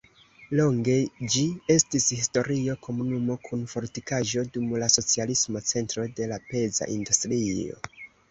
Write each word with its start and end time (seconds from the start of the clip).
Longe 0.59 0.93
ĝi 1.33 1.43
estis 1.73 2.07
historia 2.13 2.75
komunumo 2.87 3.35
kun 3.49 3.67
fortikaĵo, 3.75 4.45
dum 4.57 4.73
la 4.85 4.89
socialismo 4.95 5.63
centro 5.73 6.07
de 6.21 6.31
peza 6.49 6.89
industrio. 6.97 7.79